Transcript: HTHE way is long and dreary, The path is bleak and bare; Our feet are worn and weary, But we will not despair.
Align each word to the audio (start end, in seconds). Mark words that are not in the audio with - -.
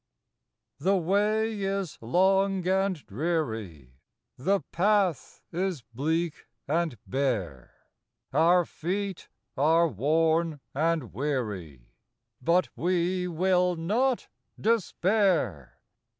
HTHE 0.81 0.99
way 1.03 1.61
is 1.61 1.99
long 2.01 2.67
and 2.67 2.95
dreary, 3.05 3.99
The 4.35 4.61
path 4.71 5.43
is 5.51 5.83
bleak 5.93 6.47
and 6.67 6.97
bare; 7.05 7.75
Our 8.33 8.65
feet 8.65 9.29
are 9.55 9.87
worn 9.87 10.59
and 10.73 11.13
weary, 11.13 11.93
But 12.41 12.69
we 12.75 13.27
will 13.27 13.75
not 13.75 14.27
despair. 14.59 15.77